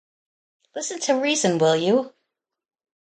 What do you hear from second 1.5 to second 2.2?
will you?